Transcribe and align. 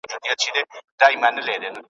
کوچنۍ 0.03 0.27
غیږه 0.29 0.35
دي 0.55 0.61
ګرمه 0.99 1.27
هم 1.29 1.35
پسته 1.35 1.67
وه 1.73 1.79